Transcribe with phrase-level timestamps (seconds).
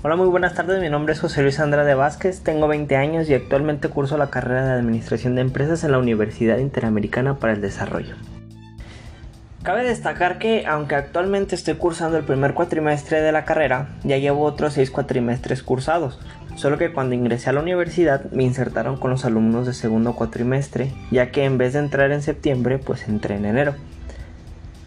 [0.00, 0.80] Hola, muy buenas tardes.
[0.80, 4.64] Mi nombre es José Luis Andrade Vázquez, tengo 20 años y actualmente curso la carrera
[4.64, 8.14] de Administración de Empresas en la Universidad Interamericana para el Desarrollo.
[9.64, 14.44] Cabe destacar que, aunque actualmente estoy cursando el primer cuatrimestre de la carrera, ya llevo
[14.44, 16.20] otros 6 cuatrimestres cursados,
[16.54, 20.92] solo que cuando ingresé a la universidad me insertaron con los alumnos de segundo cuatrimestre,
[21.10, 23.74] ya que en vez de entrar en septiembre, pues entré en enero.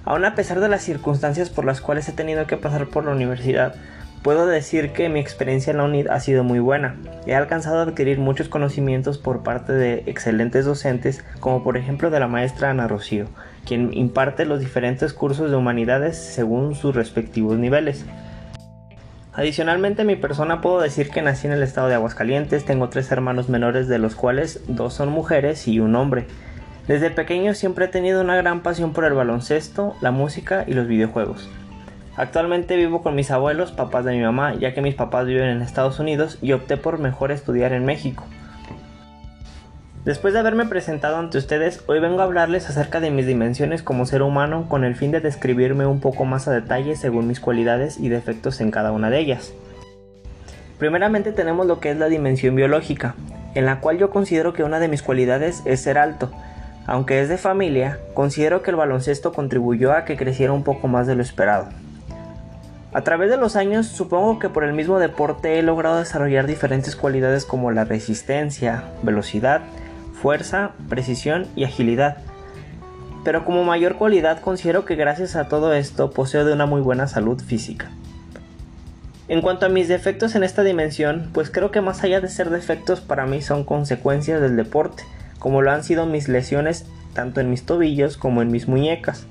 [0.06, 3.12] Aún a pesar de las circunstancias por las cuales he tenido que pasar por la
[3.12, 3.76] universidad,
[4.24, 6.96] Puedo decir que mi experiencia en la UNID ha sido muy buena.
[7.26, 12.20] He alcanzado a adquirir muchos conocimientos por parte de excelentes docentes, como por ejemplo de
[12.20, 13.26] la maestra Ana Rocío,
[13.66, 18.06] quien imparte los diferentes cursos de humanidades según sus respectivos niveles.
[19.34, 23.50] Adicionalmente, mi persona puedo decir que nací en el estado de Aguascalientes, tengo tres hermanos
[23.50, 26.28] menores de los cuales dos son mujeres y un hombre.
[26.88, 30.86] Desde pequeño siempre he tenido una gran pasión por el baloncesto, la música y los
[30.86, 31.50] videojuegos.
[32.18, 35.62] Actualmente vivo con mis abuelos, papás de mi mamá, ya que mis papás viven en
[35.62, 38.26] Estados Unidos y opté por mejor estudiar en México.
[40.04, 44.08] Después de haberme presentado ante ustedes, hoy vengo a hablarles acerca de mis dimensiones como
[44.08, 48.00] ser humano con el fin de describirme un poco más a detalle según mis cualidades
[48.00, 49.54] y defectos en cada una de ellas.
[50.80, 53.14] Primeramente tenemos lo que es la dimensión biológica,
[53.54, 56.32] en la cual yo considero que una de mis cualidades es ser alto.
[56.88, 61.06] Aunque es de familia, considero que el baloncesto contribuyó a que creciera un poco más
[61.06, 61.68] de lo esperado.
[62.94, 66.98] A través de los años supongo que por el mismo deporte he logrado desarrollar diferentes
[66.98, 69.62] cualidades como la resistencia, velocidad,
[70.22, 72.18] fuerza, precisión y agilidad.
[73.24, 77.08] Pero como mayor cualidad considero que gracias a todo esto poseo de una muy buena
[77.08, 77.90] salud física.
[79.30, 82.50] En cuanto a mis defectos en esta dimensión, pues creo que más allá de ser
[82.50, 85.04] defectos para mí son consecuencias del deporte,
[85.40, 89.28] como lo han sido mis lesiones tanto en mis tobillos como en mis muñecas.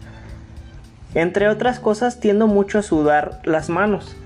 [1.15, 4.17] Entre otras cosas, tiendo mucho a sudar las manos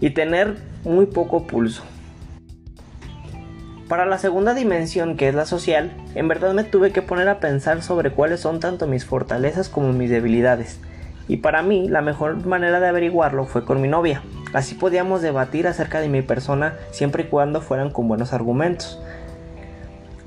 [0.00, 1.84] y tener muy poco pulso.
[3.88, 7.40] Para la segunda dimensión, que es la social, en verdad me tuve que poner a
[7.40, 10.80] pensar sobre cuáles son tanto mis fortalezas como mis debilidades.
[11.28, 14.22] Y para mí, la mejor manera de averiguarlo fue con mi novia.
[14.52, 19.00] Así podíamos debatir acerca de mi persona siempre y cuando fueran con buenos argumentos.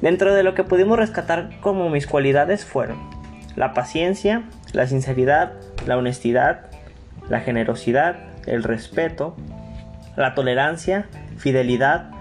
[0.01, 3.14] Dentro de lo que pudimos rescatar como mis cualidades fueron
[3.55, 4.43] la paciencia,
[4.73, 5.53] la sinceridad,
[5.85, 6.65] la honestidad,
[7.29, 9.35] la generosidad, el respeto,
[10.15, 11.07] la tolerancia,
[11.37, 12.11] fidelidad,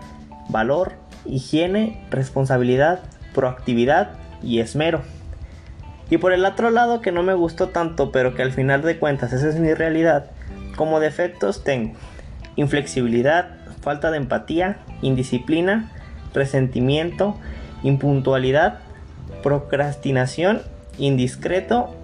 [0.49, 0.93] valor,
[1.25, 3.01] higiene, responsabilidad,
[3.35, 4.13] proactividad
[4.43, 5.03] y esmero.
[6.11, 8.99] Y por el otro lado que no me gustó tanto, pero que al final de
[8.99, 10.31] cuentas esa es mi realidad,
[10.77, 11.95] como defectos tengo
[12.57, 15.91] inflexibilidad, falta de empatía, indisciplina,
[16.33, 17.37] resentimiento,
[17.83, 18.81] impuntualidad,
[19.43, 20.63] procrastinación,
[20.99, 21.95] indiscreto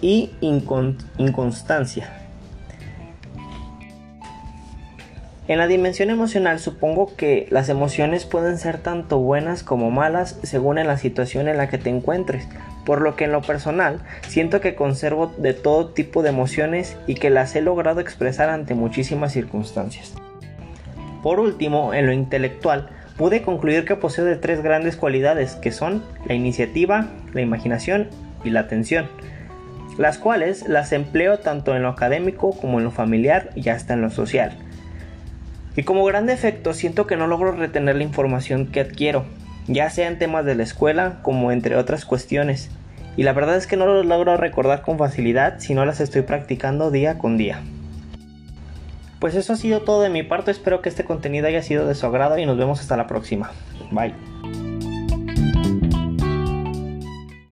[0.00, 2.20] y inconstancia.
[5.50, 10.78] En la dimensión emocional supongo que las emociones pueden ser tanto buenas como malas según
[10.78, 12.46] en la situación en la que te encuentres,
[12.86, 17.16] por lo que en lo personal siento que conservo de todo tipo de emociones y
[17.16, 20.14] que las he logrado expresar ante muchísimas circunstancias.
[21.20, 26.04] Por último, en lo intelectual, pude concluir que poseo de tres grandes cualidades que son
[26.26, 28.08] la iniciativa, la imaginación
[28.44, 29.08] y la atención
[30.00, 34.00] las cuales las empleo tanto en lo académico como en lo familiar y hasta en
[34.00, 34.52] lo social.
[35.76, 39.26] Y como gran defecto siento que no logro retener la información que adquiero,
[39.66, 42.70] ya sea en temas de la escuela como entre otras cuestiones,
[43.16, 46.22] y la verdad es que no los logro recordar con facilidad si no las estoy
[46.22, 47.60] practicando día con día.
[49.18, 51.94] Pues eso ha sido todo de mi parte, espero que este contenido haya sido de
[51.94, 53.50] su agrado y nos vemos hasta la próxima.
[53.90, 54.39] Bye.